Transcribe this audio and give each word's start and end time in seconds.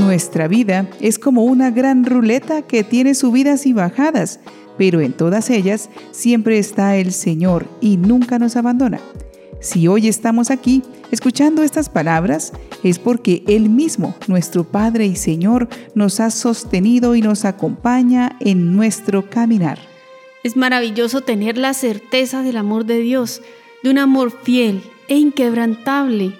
Nuestra 0.00 0.46
vida 0.46 0.88
es 1.00 1.18
como 1.18 1.44
una 1.44 1.70
gran 1.70 2.04
ruleta 2.04 2.62
que 2.62 2.84
tiene 2.84 3.14
subidas 3.14 3.64
y 3.64 3.72
bajadas, 3.72 4.40
pero 4.76 5.00
en 5.00 5.14
todas 5.14 5.48
ellas 5.48 5.88
siempre 6.10 6.58
está 6.58 6.96
el 6.96 7.12
Señor 7.12 7.66
y 7.80 7.96
nunca 7.96 8.38
nos 8.38 8.56
abandona. 8.56 9.00
Si 9.60 9.88
hoy 9.88 10.06
estamos 10.06 10.50
aquí 10.50 10.82
escuchando 11.10 11.62
estas 11.62 11.88
palabras, 11.88 12.52
es 12.82 12.98
porque 12.98 13.42
Él 13.48 13.70
mismo, 13.70 14.14
nuestro 14.28 14.64
Padre 14.64 15.06
y 15.06 15.16
Señor, 15.16 15.66
nos 15.94 16.20
ha 16.20 16.30
sostenido 16.30 17.14
y 17.14 17.22
nos 17.22 17.46
acompaña 17.46 18.36
en 18.40 18.76
nuestro 18.76 19.30
caminar. 19.30 19.78
Es 20.44 20.56
maravilloso 20.56 21.22
tener 21.22 21.56
la 21.56 21.72
certeza 21.72 22.42
del 22.42 22.58
amor 22.58 22.84
de 22.84 22.98
Dios, 22.98 23.40
de 23.82 23.90
un 23.90 23.98
amor 23.98 24.30
fiel 24.42 24.82
e 25.08 25.16
inquebrantable. 25.16 26.34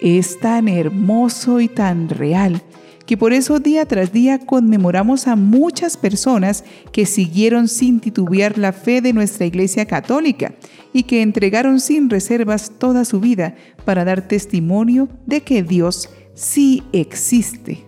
Es 0.00 0.40
tan 0.40 0.68
hermoso 0.68 1.60
y 1.60 1.68
tan 1.68 2.08
real 2.08 2.62
que 3.06 3.16
por 3.16 3.32
eso 3.32 3.58
día 3.58 3.86
tras 3.86 4.12
día 4.12 4.38
conmemoramos 4.38 5.26
a 5.26 5.36
muchas 5.36 5.96
personas 5.96 6.64
que 6.92 7.06
siguieron 7.06 7.68
sin 7.68 8.00
titubear 8.00 8.56
la 8.56 8.72
fe 8.72 9.00
de 9.00 9.12
nuestra 9.12 9.46
Iglesia 9.46 9.86
Católica 9.86 10.54
y 10.92 11.02
que 11.02 11.22
entregaron 11.22 11.80
sin 11.80 12.08
reservas 12.08 12.72
toda 12.78 13.04
su 13.04 13.20
vida 13.20 13.56
para 13.84 14.04
dar 14.04 14.26
testimonio 14.26 15.08
de 15.26 15.42
que 15.42 15.62
Dios 15.62 16.08
sí 16.34 16.82
existe. 16.92 17.84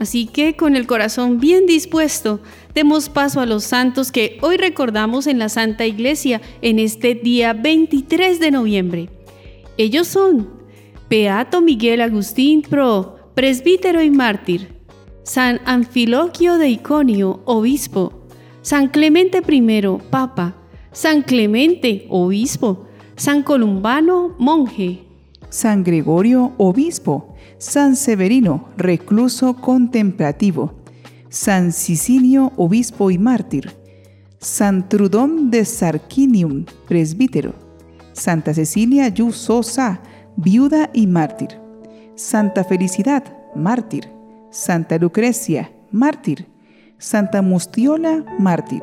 Así 0.00 0.26
que 0.26 0.56
con 0.56 0.76
el 0.76 0.86
corazón 0.86 1.38
bien 1.40 1.66
dispuesto, 1.66 2.40
demos 2.74 3.08
paso 3.08 3.40
a 3.40 3.46
los 3.46 3.64
santos 3.64 4.10
que 4.10 4.38
hoy 4.42 4.56
recordamos 4.56 5.26
en 5.26 5.38
la 5.38 5.48
Santa 5.48 5.86
Iglesia 5.86 6.40
en 6.62 6.78
este 6.78 7.14
día 7.14 7.52
23 7.52 8.40
de 8.40 8.50
noviembre. 8.50 9.10
Ellos 9.76 10.08
son 10.08 10.53
Beato 11.08 11.60
Miguel 11.60 12.00
Agustín 12.00 12.62
Pro, 12.62 13.16
presbítero 13.34 14.02
y 14.02 14.10
mártir, 14.10 14.74
San 15.22 15.60
Anfiloquio 15.66 16.56
de 16.56 16.70
Iconio, 16.70 17.42
obispo, 17.44 18.24
San 18.62 18.88
Clemente 18.88 19.42
I, 19.46 19.82
papa, 20.10 20.54
San 20.92 21.22
Clemente, 21.22 22.06
obispo, 22.08 22.86
San 23.16 23.42
Columbano, 23.42 24.34
monje, 24.38 25.04
San 25.50 25.84
Gregorio, 25.84 26.52
obispo, 26.56 27.34
San 27.58 27.96
Severino, 27.96 28.70
recluso 28.78 29.54
contemplativo, 29.54 30.74
San 31.28 31.72
Sicinio, 31.72 32.52
obispo 32.56 33.10
y 33.10 33.18
mártir, 33.18 33.72
San 34.38 34.88
Trudón 34.88 35.50
de 35.50 35.66
Sarquinium, 35.66 36.64
presbítero, 36.88 37.54
Santa 38.14 38.54
Cecilia 38.54 39.08
Yusosa, 39.08 40.00
viuda 40.36 40.90
y 40.92 41.06
mártir, 41.06 41.58
Santa 42.14 42.62
Felicidad, 42.64 43.24
mártir. 43.54 44.08
Santa 44.50 44.98
Lucrecia, 44.98 45.72
mártir. 45.90 46.46
Santa 46.98 47.42
Mustiola, 47.42 48.24
mártir. 48.38 48.82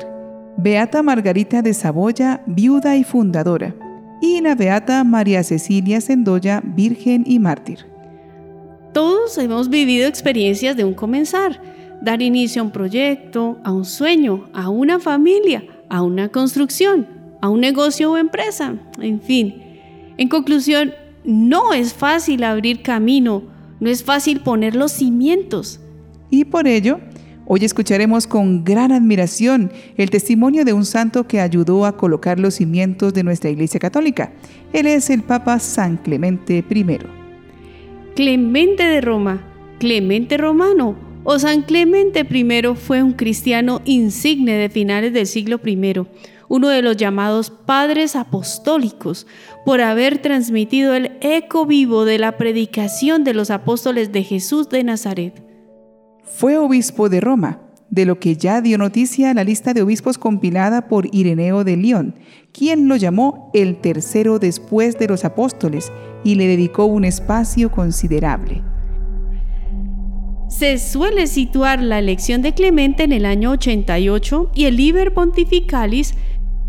Beata 0.58 1.02
Margarita 1.02 1.62
de 1.62 1.72
Saboya, 1.72 2.42
viuda 2.46 2.94
y 2.96 3.04
fundadora. 3.04 3.74
Y 4.20 4.42
la 4.42 4.54
Beata 4.54 5.02
María 5.02 5.42
Cecilia 5.42 6.02
Sendoya, 6.02 6.62
virgen 6.62 7.24
y 7.26 7.38
mártir. 7.38 7.86
Todos 8.92 9.38
hemos 9.38 9.70
vivido 9.70 10.06
experiencias 10.06 10.76
de 10.76 10.84
un 10.84 10.92
comenzar, 10.92 11.58
dar 12.02 12.20
inicio 12.20 12.60
a 12.60 12.66
un 12.66 12.70
proyecto, 12.70 13.58
a 13.64 13.72
un 13.72 13.86
sueño, 13.86 14.50
a 14.52 14.68
una 14.68 15.00
familia, 15.00 15.64
a 15.88 16.02
una 16.02 16.28
construcción, 16.28 17.06
a 17.40 17.48
un 17.48 17.60
negocio 17.60 18.12
o 18.12 18.18
empresa, 18.18 18.76
en 19.00 19.22
fin. 19.22 19.62
En 20.18 20.28
conclusión, 20.28 20.92
no 21.24 21.72
es 21.72 21.94
fácil 21.94 22.44
abrir 22.44 22.82
camino, 22.82 23.42
no 23.80 23.90
es 23.90 24.04
fácil 24.04 24.40
poner 24.40 24.74
los 24.74 24.92
cimientos. 24.92 25.80
Y 26.30 26.44
por 26.44 26.66
ello, 26.66 27.00
hoy 27.46 27.64
escucharemos 27.64 28.26
con 28.26 28.64
gran 28.64 28.92
admiración 28.92 29.72
el 29.96 30.10
testimonio 30.10 30.64
de 30.64 30.72
un 30.72 30.84
santo 30.84 31.26
que 31.26 31.40
ayudó 31.40 31.84
a 31.84 31.96
colocar 31.96 32.40
los 32.40 32.54
cimientos 32.54 33.12
de 33.14 33.24
nuestra 33.24 33.50
Iglesia 33.50 33.80
Católica. 33.80 34.32
Él 34.72 34.86
es 34.86 35.10
el 35.10 35.22
Papa 35.22 35.58
San 35.58 35.96
Clemente 35.96 36.64
I. 36.68 36.98
Clemente 38.14 38.82
de 38.82 39.00
Roma, 39.00 39.42
Clemente 39.78 40.36
Romano 40.36 40.96
o 41.24 41.38
San 41.38 41.62
Clemente 41.62 42.26
I 42.28 42.62
fue 42.74 43.02
un 43.02 43.12
cristiano 43.12 43.80
insigne 43.84 44.54
de 44.54 44.68
finales 44.68 45.12
del 45.12 45.26
siglo 45.26 45.60
I 45.64 45.94
uno 46.52 46.68
de 46.68 46.82
los 46.82 46.98
llamados 46.98 47.48
padres 47.48 48.14
apostólicos, 48.14 49.26
por 49.64 49.80
haber 49.80 50.18
transmitido 50.18 50.92
el 50.92 51.12
eco 51.22 51.64
vivo 51.64 52.04
de 52.04 52.18
la 52.18 52.36
predicación 52.36 53.24
de 53.24 53.32
los 53.32 53.50
apóstoles 53.50 54.12
de 54.12 54.22
Jesús 54.22 54.68
de 54.68 54.84
Nazaret. 54.84 55.42
Fue 56.22 56.58
obispo 56.58 57.08
de 57.08 57.22
Roma, 57.22 57.62
de 57.88 58.04
lo 58.04 58.20
que 58.20 58.36
ya 58.36 58.60
dio 58.60 58.76
noticia 58.76 59.32
la 59.32 59.44
lista 59.44 59.72
de 59.72 59.80
obispos 59.80 60.18
compilada 60.18 60.88
por 60.88 61.08
Ireneo 61.14 61.64
de 61.64 61.78
León, 61.78 62.16
quien 62.52 62.86
lo 62.86 62.96
llamó 62.96 63.50
el 63.54 63.80
tercero 63.80 64.38
después 64.38 64.98
de 64.98 65.08
los 65.08 65.24
apóstoles 65.24 65.90
y 66.22 66.34
le 66.34 66.46
dedicó 66.48 66.84
un 66.84 67.06
espacio 67.06 67.70
considerable. 67.70 68.62
Se 70.52 70.78
suele 70.78 71.28
situar 71.28 71.82
la 71.82 71.98
elección 71.98 72.42
de 72.42 72.52
Clemente 72.52 73.04
en 73.04 73.12
el 73.12 73.24
año 73.24 73.52
88 73.52 74.50
y 74.54 74.66
el 74.66 74.76
Liber 74.76 75.14
Pontificalis 75.14 76.14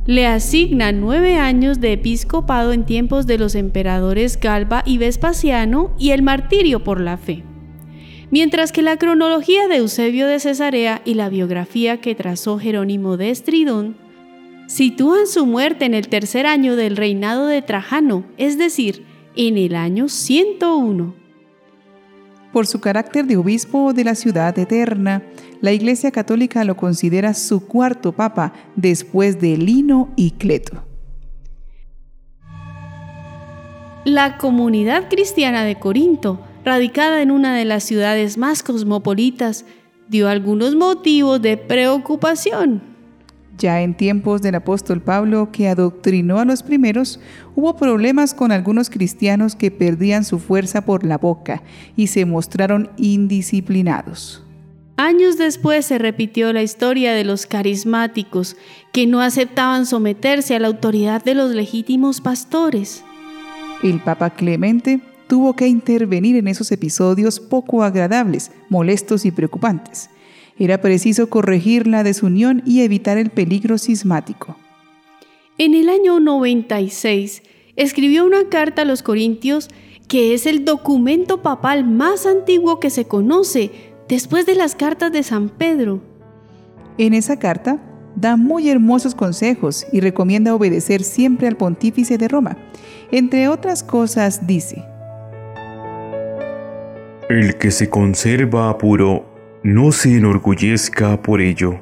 le 0.06 0.28
asigna 0.28 0.92
nueve 0.92 1.38
años 1.38 1.80
de 1.80 1.94
episcopado 1.94 2.74
en 2.74 2.86
tiempos 2.86 3.26
de 3.26 3.38
los 3.38 3.56
emperadores 3.56 4.38
Galba 4.38 4.84
y 4.86 4.98
Vespasiano 4.98 5.94
y 5.98 6.12
el 6.12 6.24
martirio 6.24 6.84
por 6.84 7.00
la 7.00 7.18
fe. 7.18 7.44
Mientras 8.30 8.72
que 8.72 8.82
la 8.82 8.98
cronología 8.98 9.68
de 9.68 9.78
Eusebio 9.78 10.28
de 10.28 10.40
Cesarea 10.40 11.02
y 11.06 11.14
la 11.14 11.30
biografía 11.30 12.02
que 12.02 12.16
trazó 12.16 12.60
Jerónimo 12.60 13.16
de 13.16 13.30
Estridón 13.30 13.96
sitúan 14.68 15.28
su 15.28 15.46
muerte 15.46 15.86
en 15.86 15.94
el 15.94 16.10
tercer 16.10 16.48
año 16.48 16.76
del 16.76 16.98
reinado 16.98 17.48
de 17.48 17.62
Trajano, 17.62 18.26
es 18.38 18.58
decir, 18.58 19.06
en 19.36 19.58
el 19.58 19.76
año 19.76 20.10
101. 20.10 21.23
Por 22.54 22.68
su 22.68 22.80
carácter 22.80 23.26
de 23.26 23.36
obispo 23.36 23.94
de 23.94 24.04
la 24.04 24.14
ciudad 24.14 24.58
eterna, 24.60 25.24
la 25.60 25.72
Iglesia 25.72 26.12
Católica 26.12 26.64
lo 26.64 26.78
considera 26.78 27.34
su 27.34 27.66
cuarto 27.66 28.12
papa 28.12 28.54
después 28.76 29.42
de 29.42 29.58
Lino 29.58 30.14
y 30.16 30.32
Cleto. 30.32 30.86
La 34.06 34.38
comunidad 34.38 35.10
cristiana 35.10 35.64
de 35.64 35.80
Corinto, 35.80 36.42
radicada 36.64 37.24
en 37.24 37.32
una 37.32 37.56
de 37.56 37.66
las 37.66 37.86
ciudades 37.86 38.38
más 38.38 38.62
cosmopolitas, 38.62 39.66
dio 40.08 40.30
algunos 40.30 40.76
motivos 40.76 41.42
de 41.42 41.58
preocupación 41.58 42.93
ya 43.58 43.82
en 43.82 43.96
tiempos 43.96 44.42
del 44.42 44.56
apóstol 44.56 45.02
Pablo, 45.02 45.52
que 45.52 45.68
adoctrinó 45.68 46.40
a 46.40 46.46
los 46.46 46.64
primeros, 46.64 47.20
hubo 47.56 47.76
problemas 47.76 48.34
con 48.34 48.52
algunos 48.52 48.90
cristianos 48.90 49.56
que 49.56 49.72
perdían 49.72 50.26
su 50.26 50.40
fuerza 50.40 50.86
por 50.86 51.06
la 51.06 51.18
boca 51.18 51.64
y 51.96 52.08
se 52.08 52.26
mostraron 52.26 52.90
indisciplinados. 52.98 54.44
Años 54.96 55.38
después 55.38 55.86
se 55.86 55.98
repitió 55.98 56.54
la 56.54 56.62
historia 56.62 57.14
de 57.14 57.24
los 57.24 57.48
carismáticos 57.48 58.56
que 58.92 59.08
no 59.08 59.22
aceptaban 59.22 59.86
someterse 59.86 60.56
a 60.56 60.60
la 60.60 60.68
autoridad 60.68 61.24
de 61.24 61.34
los 61.34 61.52
legítimos 61.52 62.22
pastores. 62.22 63.04
El 63.82 64.00
Papa 64.00 64.30
Clemente 64.30 65.02
tuvo 65.28 65.56
que 65.56 65.68
intervenir 65.68 66.36
en 66.36 66.48
esos 66.48 66.72
episodios 66.72 67.40
poco 67.40 67.84
agradables, 67.84 68.52
molestos 68.70 69.26
y 69.26 69.32
preocupantes 69.32 70.10
era 70.58 70.82
preciso 70.82 71.30
corregir 71.30 71.88
la 71.88 72.04
desunión 72.04 72.62
y 72.66 72.82
evitar 72.82 73.18
el 73.18 73.30
peligro 73.30 73.78
sismático. 73.78 74.56
En 75.58 75.74
el 75.74 75.90
año 75.90 76.20
96 76.20 77.44
escribió 77.76 78.26
una 78.26 78.50
carta 78.50 78.84
a 78.84 78.86
los 78.86 79.04
Corintios 79.04 79.70
que 80.08 80.34
es 80.34 80.46
el 80.46 80.66
documento 80.66 81.42
papal 81.42 81.86
más 81.86 82.26
antiguo 82.26 82.80
que 82.80 82.90
se 82.90 83.06
conoce 83.06 83.72
después 84.08 84.46
de 84.46 84.56
las 84.56 84.76
cartas 84.76 85.12
de 85.12 85.24
San 85.24 85.50
Pedro. 85.50 86.02
En 86.98 87.14
esa 87.14 87.40
carta 87.40 87.80
da 88.16 88.38
muy 88.38 88.70
hermosos 88.70 89.16
consejos 89.16 89.88
y 89.92 90.02
recomienda 90.02 90.54
obedecer 90.54 91.04
siempre 91.04 91.48
al 91.48 91.58
pontífice 91.58 92.18
de 92.18 92.28
Roma. 92.28 92.58
Entre 93.12 93.48
otras 93.48 93.84
cosas 93.84 94.46
dice, 94.46 94.84
El 97.30 97.58
que 97.58 97.72
se 97.72 97.90
conserva 97.90 98.78
puro 98.78 99.33
no 99.64 99.94
se 99.94 100.18
enorgullezca 100.18 101.22
por 101.22 101.40
ello, 101.40 101.80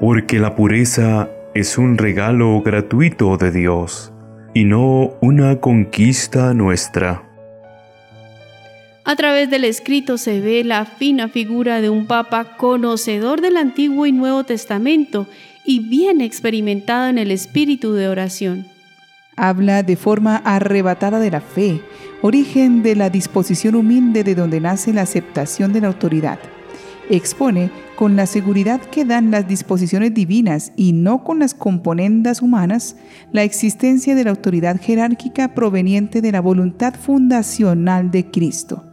porque 0.00 0.38
la 0.38 0.54
pureza 0.54 1.28
es 1.52 1.76
un 1.76 1.98
regalo 1.98 2.62
gratuito 2.62 3.36
de 3.36 3.50
Dios 3.50 4.12
y 4.54 4.64
no 4.64 5.14
una 5.20 5.56
conquista 5.60 6.54
nuestra. 6.54 7.24
A 9.04 9.16
través 9.16 9.50
del 9.50 9.64
escrito 9.64 10.16
se 10.16 10.40
ve 10.40 10.62
la 10.62 10.84
fina 10.84 11.28
figura 11.28 11.80
de 11.80 11.90
un 11.90 12.06
papa 12.06 12.56
conocedor 12.56 13.40
del 13.40 13.56
Antiguo 13.56 14.06
y 14.06 14.12
Nuevo 14.12 14.44
Testamento 14.44 15.26
y 15.64 15.88
bien 15.88 16.20
experimentado 16.20 17.08
en 17.08 17.18
el 17.18 17.32
espíritu 17.32 17.94
de 17.94 18.08
oración. 18.08 18.66
Habla 19.36 19.82
de 19.82 19.96
forma 19.96 20.36
arrebatada 20.36 21.18
de 21.18 21.32
la 21.32 21.40
fe, 21.40 21.80
origen 22.22 22.82
de 22.82 22.94
la 22.94 23.10
disposición 23.10 23.74
humilde 23.74 24.22
de 24.22 24.36
donde 24.36 24.60
nace 24.60 24.92
la 24.92 25.02
aceptación 25.02 25.72
de 25.72 25.80
la 25.80 25.88
autoridad. 25.88 26.38
Expone 27.10 27.70
con 27.96 28.16
la 28.16 28.26
seguridad 28.26 28.80
que 28.80 29.04
dan 29.04 29.30
las 29.30 29.48
disposiciones 29.48 30.12
divinas 30.12 30.72
y 30.76 30.92
no 30.92 31.24
con 31.24 31.38
las 31.38 31.54
componendas 31.54 32.42
humanas 32.42 32.96
la 33.32 33.44
existencia 33.44 34.14
de 34.14 34.24
la 34.24 34.30
autoridad 34.30 34.80
jerárquica 34.80 35.54
proveniente 35.54 36.20
de 36.20 36.32
la 36.32 36.40
voluntad 36.40 36.94
fundacional 36.94 38.10
de 38.10 38.30
Cristo. 38.30 38.84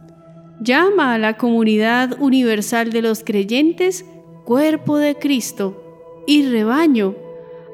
Llama 0.60 1.14
a 1.14 1.18
la 1.18 1.36
comunidad 1.36 2.16
universal 2.18 2.90
de 2.90 3.02
los 3.02 3.22
creyentes 3.22 4.06
cuerpo 4.46 4.96
de 4.96 5.16
Cristo 5.16 5.82
y 6.26 6.46
rebaño. 6.46 7.14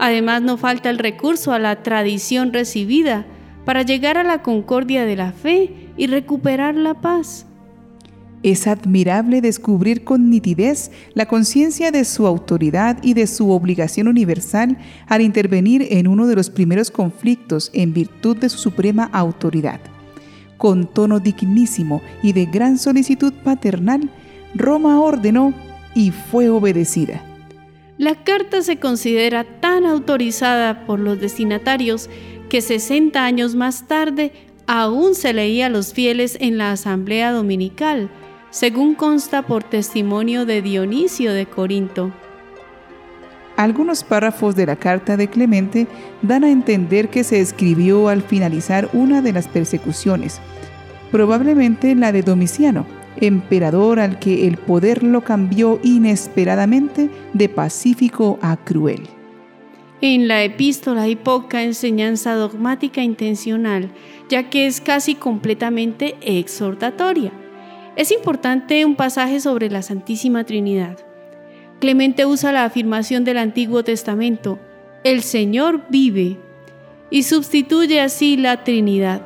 Además 0.00 0.42
no 0.42 0.56
falta 0.56 0.90
el 0.90 0.98
recurso 0.98 1.52
a 1.52 1.60
la 1.60 1.84
tradición 1.84 2.52
recibida 2.52 3.26
para 3.64 3.82
llegar 3.82 4.18
a 4.18 4.24
la 4.24 4.42
concordia 4.42 5.04
de 5.04 5.14
la 5.14 5.30
fe 5.30 5.90
y 5.96 6.08
recuperar 6.08 6.74
la 6.74 6.94
paz. 6.94 7.46
Es 8.42 8.66
admirable 8.66 9.40
descubrir 9.40 10.02
con 10.02 10.28
nitidez 10.28 10.90
la 11.14 11.26
conciencia 11.26 11.90
de 11.92 12.04
su 12.04 12.26
autoridad 12.26 12.98
y 13.02 13.14
de 13.14 13.26
su 13.26 13.50
obligación 13.50 14.08
universal 14.08 14.78
al 15.06 15.20
intervenir 15.20 15.86
en 15.90 16.08
uno 16.08 16.26
de 16.26 16.34
los 16.34 16.50
primeros 16.50 16.90
conflictos 16.90 17.70
en 17.72 17.92
virtud 17.92 18.36
de 18.36 18.48
su 18.48 18.58
suprema 18.58 19.04
autoridad. 19.12 19.80
Con 20.56 20.86
tono 20.86 21.20
dignísimo 21.20 22.02
y 22.22 22.32
de 22.32 22.46
gran 22.46 22.78
solicitud 22.78 23.32
paternal, 23.44 24.10
Roma 24.54 25.00
ordenó 25.00 25.54
y 25.94 26.10
fue 26.10 26.48
obedecida. 26.48 27.22
La 27.98 28.24
carta 28.24 28.62
se 28.62 28.78
considera 28.78 29.44
tan 29.60 29.86
autorizada 29.86 30.86
por 30.86 30.98
los 30.98 31.20
destinatarios 31.20 32.10
que 32.48 32.60
60 32.60 33.24
años 33.24 33.54
más 33.54 33.86
tarde 33.86 34.32
aún 34.66 35.14
se 35.14 35.32
leía 35.32 35.66
a 35.66 35.68
los 35.68 35.92
fieles 35.92 36.36
en 36.40 36.58
la 36.58 36.72
asamblea 36.72 37.32
dominical, 37.32 38.10
según 38.52 38.94
consta 38.94 39.40
por 39.43 39.64
testimonio 39.64 40.44
de 40.44 40.60
Dionisio 40.60 41.32
de 41.32 41.46
Corinto. 41.46 42.12
Algunos 43.56 44.04
párrafos 44.04 44.54
de 44.54 44.66
la 44.66 44.76
carta 44.76 45.16
de 45.16 45.28
Clemente 45.28 45.87
dan 46.20 46.44
a 46.44 46.50
entender 46.50 47.08
que 47.08 47.25
se 47.25 47.40
escribió 47.40 48.08
al 48.08 48.22
finalizar 48.22 48.90
una 48.93 49.22
de 49.22 49.32
las 49.32 49.49
persecuciones, 49.49 50.38
probablemente 51.10 51.94
la 51.94 52.12
de 52.12 52.22
Domiciano, 52.22 52.84
emperador 53.16 53.99
al 53.99 54.19
que 54.19 54.46
el 54.46 54.58
poder 54.58 55.02
lo 55.02 55.22
cambió 55.22 55.81
inesperadamente 55.82 57.08
de 57.32 57.49
pacífico 57.49 58.38
a 58.43 58.58
cruel. 58.58 59.08
En 60.02 60.28
la 60.28 60.43
epístola 60.43 61.02
hay 61.02 61.16
poca 61.16 61.62
enseñanza 61.62 62.34
dogmática 62.34 63.02
intencional, 63.02 63.90
ya 64.28 64.50
que 64.50 64.66
es 64.66 64.82
casi 64.82 65.14
completamente 65.14 66.16
exhortatoria. 66.20 67.32
Es 67.96 68.10
importante 68.10 68.84
un 68.84 68.96
pasaje 68.96 69.40
sobre 69.40 69.70
la 69.70 69.82
Santísima 69.82 70.44
Trinidad. 70.44 70.98
Clemente 71.80 72.26
usa 72.26 72.52
la 72.52 72.64
afirmación 72.64 73.24
del 73.24 73.38
Antiguo 73.38 73.84
Testamento, 73.84 74.58
el 75.04 75.22
Señor 75.22 75.84
vive, 75.88 76.38
y 77.10 77.24
sustituye 77.24 78.00
así 78.00 78.36
la 78.36 78.64
Trinidad 78.64 79.22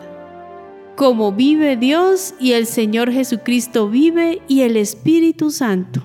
como 0.96 1.30
vive 1.30 1.76
Dios 1.76 2.34
y 2.40 2.52
el 2.52 2.66
Señor 2.66 3.12
Jesucristo 3.12 3.88
vive 3.88 4.40
y 4.48 4.62
el 4.62 4.78
Espíritu 4.78 5.50
Santo. 5.50 6.02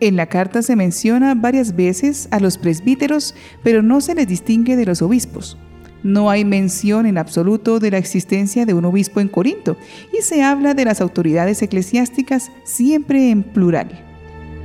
En 0.00 0.16
la 0.16 0.26
carta 0.26 0.62
se 0.62 0.74
menciona 0.74 1.36
varias 1.36 1.76
veces 1.76 2.26
a 2.32 2.40
los 2.40 2.58
presbíteros, 2.58 3.36
pero 3.62 3.80
no 3.82 4.00
se 4.00 4.16
les 4.16 4.26
distingue 4.26 4.74
de 4.74 4.86
los 4.86 5.00
obispos. 5.00 5.56
No 6.02 6.30
hay 6.30 6.44
mención 6.44 7.06
en 7.06 7.18
absoluto 7.18 7.78
de 7.78 7.90
la 7.90 7.98
existencia 7.98 8.66
de 8.66 8.74
un 8.74 8.84
obispo 8.84 9.20
en 9.20 9.28
Corinto 9.28 9.76
y 10.12 10.22
se 10.22 10.42
habla 10.42 10.74
de 10.74 10.84
las 10.84 11.00
autoridades 11.00 11.62
eclesiásticas 11.62 12.50
siempre 12.64 13.30
en 13.30 13.42
plural. 13.42 13.88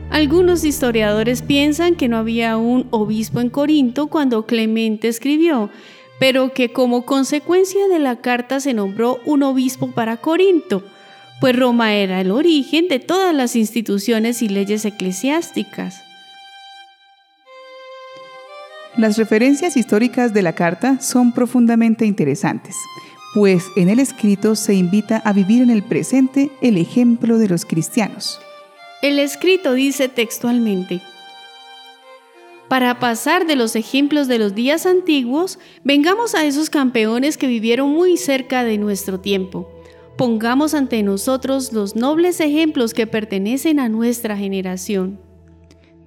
Algunos 0.09 0.63
historiadores 0.63 1.41
piensan 1.41 1.95
que 1.95 2.07
no 2.07 2.17
había 2.17 2.57
un 2.57 2.87
obispo 2.91 3.41
en 3.41 3.49
Corinto 3.49 4.07
cuando 4.07 4.45
Clemente 4.45 5.09
escribió, 5.09 5.69
pero 6.19 6.53
que 6.53 6.71
como 6.71 7.05
consecuencia 7.05 7.87
de 7.87 7.99
la 7.99 8.15
carta 8.21 8.59
se 8.59 8.73
nombró 8.73 9.19
un 9.25 9.43
obispo 9.43 9.91
para 9.91 10.17
Corinto, 10.17 10.83
pues 11.39 11.55
Roma 11.55 11.93
era 11.93 12.21
el 12.21 12.31
origen 12.31 12.87
de 12.87 12.99
todas 12.99 13.35
las 13.35 13.55
instituciones 13.55 14.41
y 14.41 14.49
leyes 14.49 14.85
eclesiásticas. 14.85 16.06
Las 18.97 19.15
referencias 19.17 19.77
históricas 19.77 20.33
de 20.33 20.41
la 20.41 20.53
carta 20.53 20.99
son 20.99 21.31
profundamente 21.31 22.05
interesantes, 22.05 22.75
pues 23.35 23.65
en 23.75 23.89
el 23.89 23.99
escrito 23.99 24.55
se 24.55 24.73
invita 24.73 25.17
a 25.17 25.33
vivir 25.33 25.61
en 25.61 25.69
el 25.69 25.83
presente 25.83 26.49
el 26.63 26.77
ejemplo 26.77 27.37
de 27.37 27.47
los 27.47 27.63
cristianos. 27.63 28.39
El 29.03 29.19
escrito 29.19 29.73
dice 29.73 30.09
textualmente, 30.09 30.99
para 32.67 32.99
pasar 32.99 33.45
de 33.45 33.55
los 33.55 33.75
ejemplos 33.75 34.27
de 34.27 34.39
los 34.39 34.55
días 34.55 34.87
antiguos, 34.87 35.59
vengamos 35.83 36.33
a 36.33 36.43
esos 36.45 36.71
campeones 36.71 37.37
que 37.37 37.45
vivieron 37.45 37.91
muy 37.91 38.17
cerca 38.17 38.63
de 38.63 38.79
nuestro 38.79 39.19
tiempo. 39.19 39.69
Pongamos 40.17 40.73
ante 40.73 41.03
nosotros 41.03 41.71
los 41.71 41.95
nobles 41.95 42.39
ejemplos 42.39 42.95
que 42.95 43.05
pertenecen 43.05 43.79
a 43.79 43.89
nuestra 43.89 44.35
generación. 44.35 45.26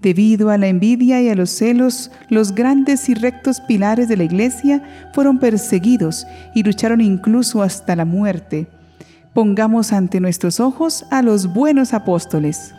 Debido 0.03 0.49
a 0.49 0.57
la 0.57 0.69
envidia 0.69 1.21
y 1.21 1.29
a 1.29 1.35
los 1.35 1.51
celos, 1.51 2.11
los 2.31 2.55
grandes 2.55 3.09
y 3.11 3.15
rectos 3.15 3.61
pilares 3.61 4.09
de 4.09 4.17
la 4.17 4.25
Iglesia 4.25 4.83
fueron 5.13 5.39
perseguidos 5.39 6.27
y 6.55 6.63
lucharon 6.63 7.03
incluso 7.03 7.63
hasta 7.63 7.95
la 7.97 8.07
muerte. 8.07 8.67
Pongamos 9.35 9.93
ante 9.93 10.21
nuestros 10.21 10.59
ojos 10.59 11.05
a 11.11 11.23
los 11.23 11.53
buenos 11.53 11.93
apóstoles. 11.93 12.75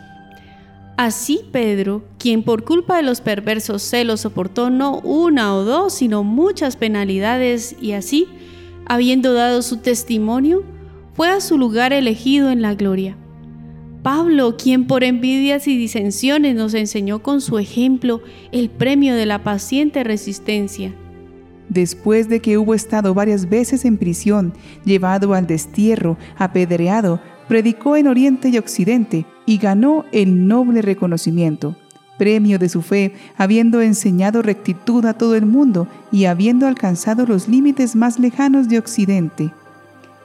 Así 0.96 1.40
Pedro, 1.52 2.04
quien 2.18 2.42
por 2.42 2.64
culpa 2.64 2.96
de 2.96 3.02
los 3.02 3.20
perversos 3.20 3.82
celos 3.82 4.20
soportó 4.20 4.68
no 4.70 4.98
una 4.98 5.54
o 5.54 5.64
dos, 5.64 5.94
sino 5.94 6.24
muchas 6.24 6.76
penalidades, 6.76 7.76
y 7.80 7.92
así, 7.92 8.26
habiendo 8.86 9.32
dado 9.32 9.62
su 9.62 9.78
testimonio, 9.78 10.64
fue 11.14 11.28
a 11.28 11.40
su 11.40 11.56
lugar 11.56 11.92
elegido 11.92 12.50
en 12.50 12.62
la 12.62 12.74
gloria. 12.74 13.16
Pablo, 14.02 14.56
quien 14.56 14.88
por 14.88 15.04
envidias 15.04 15.68
y 15.68 15.76
disensiones 15.76 16.56
nos 16.56 16.74
enseñó 16.74 17.22
con 17.22 17.40
su 17.40 17.58
ejemplo 17.58 18.20
el 18.50 18.68
premio 18.68 19.14
de 19.14 19.26
la 19.26 19.44
paciente 19.44 20.02
resistencia. 20.02 20.92
Después 21.68 22.28
de 22.28 22.40
que 22.40 22.58
hubo 22.58 22.74
estado 22.74 23.14
varias 23.14 23.48
veces 23.48 23.84
en 23.84 23.98
prisión, 23.98 24.54
llevado 24.84 25.34
al 25.34 25.46
destierro, 25.46 26.18
apedreado, 26.36 27.20
predicó 27.46 27.96
en 27.96 28.08
Oriente 28.08 28.48
y 28.48 28.58
Occidente 28.58 29.24
y 29.46 29.58
ganó 29.58 30.04
el 30.10 30.48
noble 30.48 30.82
reconocimiento, 30.82 31.76
premio 32.18 32.58
de 32.58 32.68
su 32.68 32.82
fe, 32.82 33.14
habiendo 33.36 33.80
enseñado 33.80 34.42
rectitud 34.42 35.06
a 35.06 35.14
todo 35.14 35.36
el 35.36 35.46
mundo 35.46 35.86
y 36.10 36.24
habiendo 36.24 36.66
alcanzado 36.66 37.24
los 37.24 37.46
límites 37.46 37.94
más 37.94 38.18
lejanos 38.18 38.68
de 38.68 38.78
Occidente. 38.78 39.52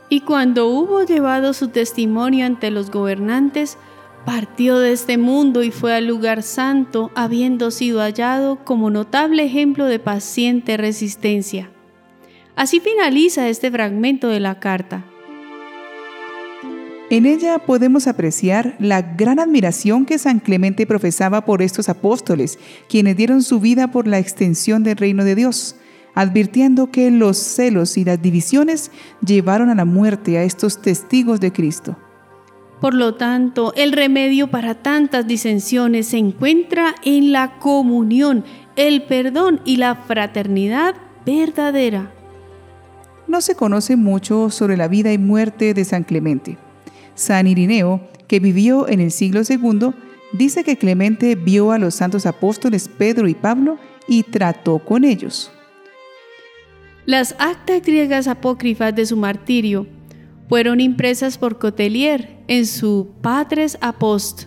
Y 0.10 0.22
cuando 0.22 0.68
hubo 0.70 1.04
llevado 1.04 1.54
su 1.54 1.68
testimonio 1.68 2.46
ante 2.46 2.72
los 2.72 2.92
gobernantes, 2.92 3.78
partió 4.26 4.80
de 4.80 4.92
este 4.92 5.18
mundo 5.18 5.64
y 5.64 5.72
fue 5.72 5.94
al 5.94 6.06
lugar 6.08 6.44
santo, 6.44 7.12
habiendo 7.16 7.72
sido 7.72 8.00
hallado 8.00 8.64
como 8.64 8.90
notable 8.90 9.44
ejemplo 9.44 9.86
de 9.86 10.00
paciente 10.00 10.78
resistencia. 10.78 11.72
Así 12.56 12.80
finaliza 12.80 13.50
este 13.50 13.70
fragmento 13.70 14.28
de 14.30 14.40
la 14.40 14.60
carta. 14.60 15.06
En 17.10 17.26
ella 17.26 17.60
podemos 17.60 18.06
apreciar 18.06 18.76
la 18.80 19.02
gran 19.02 19.40
admiración 19.40 20.06
que 20.06 20.18
San 20.18 20.40
Clemente 20.40 20.86
profesaba 20.86 21.46
por 21.46 21.62
estos 21.62 21.88
apóstoles, 21.88 22.60
quienes 22.90 23.16
dieron 23.16 23.44
su 23.44 23.62
vida 23.62 23.92
por 23.92 24.08
la 24.08 24.20
extensión 24.20 24.84
del 24.84 24.98
reino 24.98 25.24
de 25.24 25.36
Dios, 25.36 25.78
advirtiendo 26.18 26.90
que 26.90 27.12
los 27.12 27.38
celos 27.38 27.96
y 27.96 28.04
las 28.04 28.20
divisiones 28.20 28.90
llevaron 29.24 29.70
a 29.70 29.76
la 29.76 29.86
muerte 29.86 30.40
a 30.40 30.44
estos 30.44 30.82
testigos 30.82 31.40
de 31.40 31.52
Cristo. 31.52 31.96
Por 32.82 32.96
lo 32.96 33.14
tanto, 33.14 33.72
el 33.76 33.92
remedio 33.92 34.50
para 34.50 34.74
tantas 34.74 35.28
disensiones 35.28 36.08
se 36.08 36.18
encuentra 36.18 36.96
en 37.04 37.32
la 37.32 37.60
comunión, 37.60 38.46
el 38.76 39.04
perdón 39.04 39.62
y 39.64 39.78
la 39.78 39.94
fraternidad 39.94 40.96
verdadera. 41.24 42.12
No 43.28 43.40
se 43.40 43.54
conoce 43.54 43.96
mucho 43.96 44.50
sobre 44.50 44.76
la 44.76 44.88
vida 44.88 45.14
y 45.14 45.20
muerte 45.20 45.76
de 45.76 45.86
San 45.86 46.04
Clemente. 46.04 46.58
San 47.14 47.46
Irineo, 47.46 48.02
que 48.28 48.40
vivió 48.40 48.88
en 48.88 49.02
el 49.02 49.12
siglo 49.12 49.42
II, 49.48 49.92
dice 50.34 50.64
que 50.64 50.78
Clemente 50.78 51.36
vio 51.36 51.72
a 51.72 51.78
los 51.78 51.94
santos 51.94 52.26
apóstoles 52.26 52.88
Pedro 52.88 53.28
y 53.28 53.36
Pablo 53.36 53.78
y 54.08 54.24
trató 54.24 54.80
con 54.80 55.04
ellos. 55.04 55.52
Las 57.08 57.38
actas 57.40 57.84
griegas 57.84 58.28
apócrifas 58.28 58.94
de 58.94 59.06
su 59.06 59.16
martirio 59.16 59.88
fueron 60.50 60.82
impresas 60.82 61.38
por 61.38 61.58
Cotelier 61.58 62.38
en 62.50 62.66
su 62.66 63.14
Patres 63.22 63.78
Apost. 63.80 64.44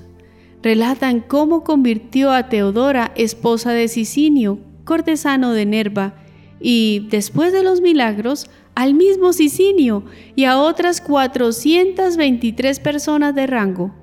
Relatan 0.62 1.20
cómo 1.20 1.64
convirtió 1.64 2.30
a 2.30 2.50
Teodora, 2.50 3.12
esposa 3.16 3.72
de 3.72 3.88
Sicinio, 3.88 4.58
cortesano 4.84 5.54
de 5.54 5.64
Nerva, 5.64 6.16
y, 6.60 7.08
después 7.08 7.54
de 7.54 7.62
los 7.62 7.80
milagros, 7.80 8.50
al 8.74 8.92
mismo 8.92 9.32
Sicinio 9.32 10.04
y 10.36 10.44
a 10.44 10.58
otras 10.58 11.00
423 11.00 12.78
personas 12.78 13.34
de 13.34 13.46
rango. 13.46 13.94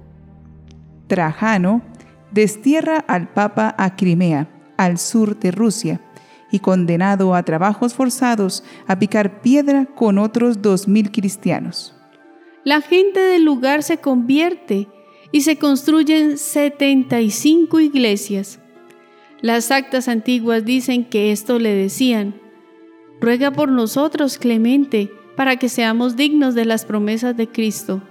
Trajano 1.06 1.84
destierra 2.32 2.98
al 3.08 3.32
Papa 3.32 3.76
a 3.78 3.96
Crimea, 3.96 4.50
al 4.78 4.98
sur 4.98 5.38
de 5.38 5.52
Rusia, 5.52 6.02
y 6.52 6.60
condenado 6.60 7.36
a 7.36 7.44
trabajos 7.44 7.94
forzados 7.94 8.64
a 8.88 9.00
picar 9.00 9.42
piedra 9.42 9.86
con 9.86 10.18
otros 10.18 10.62
dos 10.62 10.88
mil 10.88 11.12
cristianos. 11.12 11.94
La 12.64 12.82
gente 12.82 13.20
del 13.20 13.44
lugar 13.44 13.84
se 13.84 13.98
convierte 13.98 14.88
y 15.32 15.42
se 15.42 15.58
construyen 15.58 16.38
75 16.38 17.80
iglesias. 17.80 18.60
Las 19.42 19.72
actas 19.72 20.08
antiguas 20.08 20.66
dicen 20.66 21.06
que 21.06 21.32
esto 21.32 21.60
le 21.60 21.74
decían, 21.74 22.36
ruega 23.22 23.52
por 23.52 23.70
nosotros, 23.70 24.38
Clemente, 24.38 25.12
para 25.36 25.58
que 25.58 25.70
seamos 25.70 26.16
dignos 26.16 26.56
de 26.56 26.66
las 26.66 26.86
promesas 26.86 27.38
de 27.38 27.48
Cristo. 27.48 28.02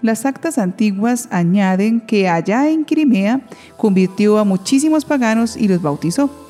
Las 0.00 0.26
actas 0.26 0.58
antiguas 0.58 1.28
añaden 1.30 2.00
que 2.00 2.28
allá 2.28 2.68
en 2.68 2.84
Crimea 2.84 3.40
convirtió 3.76 4.38
a 4.38 4.44
muchísimos 4.44 5.04
paganos 5.04 5.56
y 5.56 5.68
los 5.68 5.80
bautizó. 5.80 6.43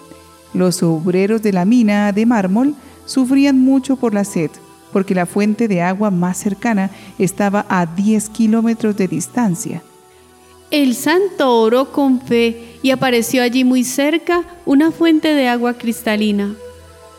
Los 0.54 0.82
obreros 0.82 1.42
de 1.42 1.52
la 1.52 1.64
mina 1.64 2.12
de 2.12 2.24
mármol 2.26 2.74
sufrían 3.04 3.60
mucho 3.60 3.96
por 3.96 4.14
la 4.14 4.24
sed, 4.24 4.50
porque 4.92 5.14
la 5.14 5.26
fuente 5.26 5.66
de 5.66 5.82
agua 5.82 6.10
más 6.10 6.38
cercana 6.38 6.90
estaba 7.18 7.66
a 7.68 7.84
10 7.86 8.30
kilómetros 8.30 8.96
de 8.96 9.08
distancia. 9.08 9.82
El 10.70 10.94
santo 10.94 11.60
oró 11.60 11.92
con 11.92 12.20
fe 12.20 12.78
y 12.82 12.90
apareció 12.90 13.42
allí 13.42 13.64
muy 13.64 13.84
cerca 13.84 14.44
una 14.64 14.90
fuente 14.92 15.34
de 15.34 15.48
agua 15.48 15.74
cristalina. 15.74 16.54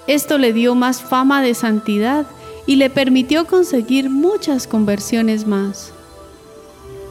Esto 0.07 0.37
le 0.37 0.53
dio 0.53 0.75
más 0.75 1.01
fama 1.01 1.41
de 1.41 1.53
santidad 1.53 2.25
y 2.65 2.77
le 2.77 2.89
permitió 2.89 3.45
conseguir 3.45 4.09
muchas 4.09 4.67
conversiones 4.67 5.45
más. 5.45 5.91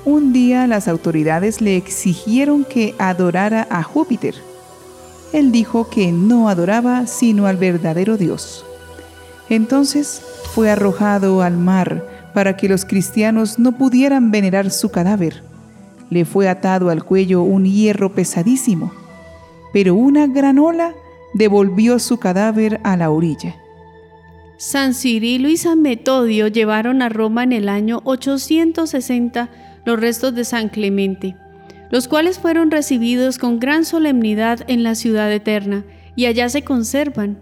Un 0.05 0.33
día 0.33 0.67
las 0.67 0.87
autoridades 0.89 1.61
le 1.61 1.77
exigieron 1.77 2.65
que 2.65 2.95
adorara 2.99 3.67
a 3.71 3.83
Júpiter. 3.83 4.35
Él 5.35 5.51
dijo 5.51 5.91
que 5.91 6.13
no 6.13 6.49
adoraba 6.49 7.09
sino 7.09 7.47
al 7.47 7.57
verdadero 7.57 8.17
Dios. 8.17 8.65
Entonces 9.49 10.23
fue 10.55 10.71
arrojado 10.71 11.43
al 11.43 11.57
mar 11.57 12.07
para 12.33 12.57
que 12.57 12.69
los 12.69 12.85
cristianos 12.85 13.59
no 13.59 13.73
pudieran 13.73 14.31
venerar 14.31 14.71
su 14.71 14.91
cadáver. 14.91 15.43
Le 16.09 16.25
fue 16.25 16.49
atado 16.49 16.89
al 16.89 17.03
cuello 17.03 17.43
un 17.43 17.65
hierro 17.65 18.13
pesadísimo, 18.13 18.93
pero 19.73 19.97
una 19.97 20.29
gran 20.29 20.61
ola 20.61 20.95
devolvió 21.35 21.99
su 21.99 22.19
cadáver 22.19 22.81
a 22.85 22.97
la 22.97 23.11
orilla. 23.11 23.57
San 24.57 24.95
Cirilo 24.95 25.49
y 25.49 25.57
San 25.57 25.83
Metodio 25.83 26.47
llevaron 26.47 27.03
a 27.03 27.09
Roma 27.09 27.43
en 27.43 27.53
el 27.53 27.69
año 27.69 28.03
860 28.05 29.49
los 29.85 29.99
restos 29.99 30.33
de 30.37 30.45
San 30.45 30.69
Clemente, 30.69 31.35
los 31.95 32.09
cuales 32.09 32.41
fueron 32.41 32.73
recibidos 32.73 33.39
con 33.39 33.61
gran 33.61 33.85
solemnidad 33.85 34.65
en 34.67 34.83
la 34.83 34.97
ciudad 34.97 35.33
eterna, 35.33 35.85
y 36.17 36.27
allá 36.27 36.49
se 36.49 36.63
conservan. 36.63 37.41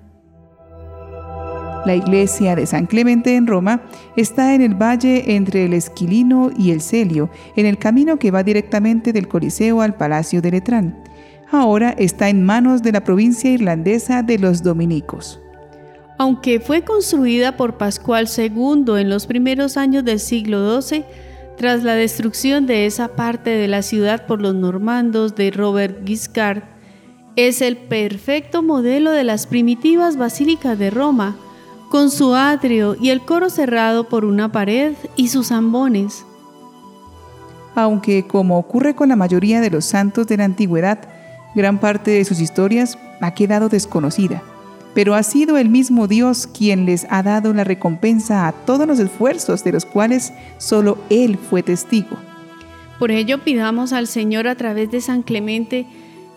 La 1.86 1.94
iglesia 1.94 2.54
de 2.54 2.66
San 2.66 2.84
Clemente 2.84 3.34
en 3.34 3.46
Roma 3.46 3.80
está 4.14 4.54
en 4.54 4.60
el 4.60 4.74
valle 4.74 5.36
entre 5.36 5.64
el 5.64 5.72
Esquilino 5.72 6.50
y 6.54 6.70
el 6.70 6.82
Celio, 6.82 7.30
en 7.56 7.64
el 7.64 7.78
camino 7.78 8.18
que 8.18 8.30
va 8.30 8.42
directamente 8.42 9.14
del 9.14 9.26
Coliseo 9.26 9.80
al 9.80 9.94
Palacio 9.94 10.42
de 10.42 10.50
Letrán. 10.50 11.02
Ahora 11.50 11.94
está 11.96 12.28
en 12.28 12.44
manos 12.44 12.82
de 12.82 12.92
la 12.92 13.04
provincia 13.04 13.50
irlandesa 13.50 14.22
de 14.22 14.38
los 14.38 14.62
dominicos. 14.62 15.40
Aunque 16.18 16.60
fue 16.60 16.82
construida 16.82 17.56
por 17.56 17.78
Pascual 17.78 18.28
II 18.28 18.84
en 18.98 19.08
los 19.08 19.26
primeros 19.26 19.78
años 19.78 20.04
del 20.04 20.20
siglo 20.20 20.82
XII, 20.82 21.06
tras 21.62 21.84
la 21.84 21.94
destrucción 21.94 22.66
de 22.66 22.86
esa 22.86 23.14
parte 23.14 23.50
de 23.50 23.68
la 23.68 23.82
ciudad 23.82 24.26
por 24.26 24.42
los 24.42 24.52
normandos 24.52 25.36
de 25.36 25.52
Robert 25.52 26.04
Guiscard, 26.04 26.64
es 27.36 27.62
el 27.62 27.76
perfecto 27.76 28.64
modelo 28.64 29.12
de 29.12 29.22
las 29.22 29.46
primitivas 29.46 30.16
basílicas 30.16 30.76
de 30.76 30.90
Roma, 30.90 31.36
con 31.88 32.10
su 32.10 32.34
atrio 32.34 32.96
y 33.00 33.10
el 33.10 33.20
coro 33.20 33.48
cerrado 33.48 34.08
por 34.08 34.24
una 34.24 34.50
pared 34.50 34.94
y 35.14 35.28
sus 35.28 35.50
zambones. 35.50 36.24
Aunque, 37.76 38.26
como 38.26 38.58
ocurre 38.58 38.96
con 38.96 39.10
la 39.10 39.14
mayoría 39.14 39.60
de 39.60 39.70
los 39.70 39.84
santos 39.84 40.26
de 40.26 40.38
la 40.38 40.46
antigüedad, 40.46 40.98
gran 41.54 41.78
parte 41.78 42.10
de 42.10 42.24
sus 42.24 42.40
historias 42.40 42.98
ha 43.20 43.34
quedado 43.34 43.68
desconocida 43.68 44.42
pero 44.94 45.14
ha 45.14 45.22
sido 45.22 45.56
el 45.58 45.68
mismo 45.68 46.06
Dios 46.06 46.46
quien 46.46 46.86
les 46.86 47.06
ha 47.10 47.22
dado 47.22 47.52
la 47.54 47.64
recompensa 47.64 48.46
a 48.46 48.52
todos 48.52 48.86
los 48.86 48.98
esfuerzos 48.98 49.64
de 49.64 49.72
los 49.72 49.84
cuales 49.84 50.32
solo 50.58 50.98
Él 51.10 51.38
fue 51.38 51.62
testigo. 51.62 52.16
Por 52.98 53.10
ello 53.10 53.38
pidamos 53.38 53.92
al 53.92 54.06
Señor 54.06 54.46
a 54.46 54.54
través 54.54 54.90
de 54.90 55.00
San 55.00 55.22
Clemente 55.22 55.86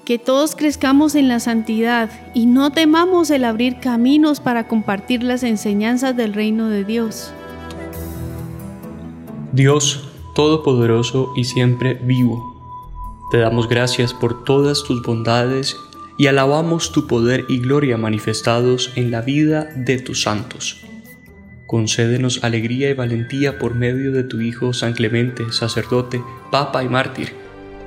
que 0.06 0.20
todos 0.20 0.56
crezcamos 0.56 1.16
en 1.16 1.28
la 1.28 1.40
santidad 1.40 2.10
y 2.34 2.46
no 2.46 2.72
temamos 2.72 3.30
el 3.32 3.44
abrir 3.44 3.80
caminos 3.80 4.40
para 4.40 4.68
compartir 4.68 5.24
las 5.24 5.44
enseñanzas 5.44 6.16
del 6.16 6.34
reino 6.34 6.70
de 6.70 6.84
Dios. 6.84 7.32
Dios 9.52 10.10
Todopoderoso 10.36 11.32
y 11.38 11.46
siempre 11.46 11.94
vivo, 11.94 12.54
te 13.32 13.38
damos 13.38 13.70
gracias 13.70 14.14
por 14.14 14.44
todas 14.44 14.84
tus 14.84 15.02
bondades 15.02 15.78
y 16.18 16.28
alabamos 16.28 16.92
tu 16.92 17.08
poder 17.08 17.46
y 17.50 17.60
gloria 17.60 17.98
manifestados 17.98 18.92
en 18.96 19.12
la 19.12 19.22
vida 19.22 19.70
de 19.76 20.00
tus 20.00 20.22
santos. 20.24 20.86
Concédenos 21.68 22.44
alegría 22.44 22.90
y 22.90 22.94
valentía 22.94 23.58
por 23.58 23.76
medio 23.76 24.12
de 24.12 24.24
tu 24.24 24.40
Hijo 24.40 24.74
San 24.74 24.94
Clemente, 24.94 25.52
sacerdote, 25.52 26.22
papa 26.52 26.84
y 26.84 26.90
mártir, 26.90 27.34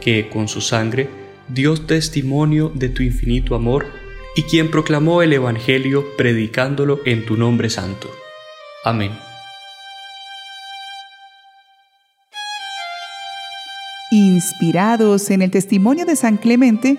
que 0.01 0.29
con 0.29 0.49
su 0.49 0.61
sangre 0.61 1.09
dio 1.49 1.77
testimonio 1.77 2.71
de 2.75 2.89
tu 2.89 3.03
infinito 3.03 3.55
amor 3.55 3.87
y 4.37 4.43
quien 4.43 4.71
proclamó 4.71 5.23
el 5.23 5.33
Evangelio 5.33 6.05
predicándolo 6.17 7.01
en 7.05 7.25
tu 7.25 7.37
nombre 7.37 7.71
santo. 7.71 8.11
Amén. 8.85 9.13
Inspirados 14.11 15.31
en 15.31 15.43
el 15.43 15.51
testimonio 15.51 16.07
de 16.07 16.17
San 16.17 16.37
Clemente, 16.39 16.99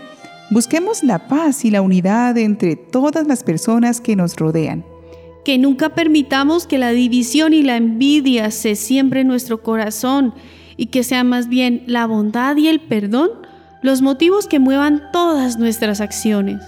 Busquemos 0.51 1.03
la 1.03 1.27
paz 1.27 1.63
y 1.63 1.69
la 1.69 1.83
unidad 1.83 2.35
entre 2.37 2.75
todas 2.75 3.27
las 3.27 3.43
personas 3.43 4.01
que 4.01 4.15
nos 4.15 4.35
rodean. 4.35 4.83
Que 5.45 5.59
nunca 5.59 5.89
permitamos 5.89 6.65
que 6.65 6.79
la 6.79 6.89
división 6.89 7.53
y 7.53 7.61
la 7.61 7.77
envidia 7.77 8.49
se 8.49 8.75
siembre 8.75 9.21
en 9.21 9.27
nuestro 9.27 9.61
corazón 9.61 10.33
y 10.75 10.87
que 10.87 11.03
sea 11.03 11.23
más 11.23 11.49
bien 11.49 11.83
la 11.85 12.07
bondad 12.07 12.57
y 12.57 12.67
el 12.67 12.79
perdón 12.79 13.29
los 13.83 14.01
motivos 14.01 14.47
que 14.47 14.57
muevan 14.59 15.03
todas 15.13 15.59
nuestras 15.59 16.01
acciones. 16.01 16.61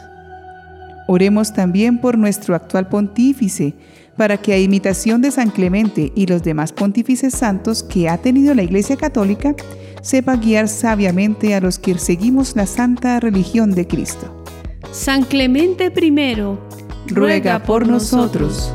Oremos 1.13 1.51
también 1.51 1.98
por 1.98 2.18
nuestro 2.18 2.56
actual 2.56 2.88
pontífice, 2.88 3.74
para 4.15 4.38
que 4.38 4.53
a 4.53 4.58
imitación 4.58 5.22
de 5.22 5.30
San 5.30 5.50
Clemente 5.50 6.13
y 6.15 6.25
los 6.25 6.41
demás 6.41 6.72
pontífices 6.72 7.34
santos 7.34 7.84
que 7.84 8.08
ha 8.08 8.18
tenido 8.18 8.53
la 8.56 8.63
Iglesia 8.63 8.96
Católica, 8.96 9.53
sepa 10.01 10.38
guiar 10.38 10.70
sabiamente 10.70 11.53
a 11.53 11.60
los 11.60 11.80
que 11.80 12.00
seguimos 12.00 12.56
la 12.56 12.65
santa 12.65 13.20
religión 13.20 13.72
de 13.72 13.88
Cristo. 13.88 14.46
San 14.94 15.25
Clemente 15.25 15.91
I, 15.94 17.13
ruega 17.13 17.62
por 17.62 17.86
nosotros. 17.86 18.74